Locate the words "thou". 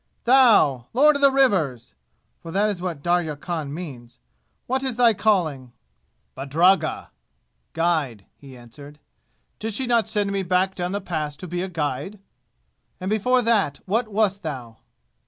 0.23-0.87, 14.41-14.77